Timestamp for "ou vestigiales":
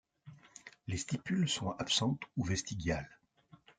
2.35-3.19